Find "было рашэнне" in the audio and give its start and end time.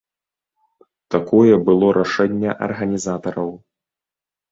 1.67-2.51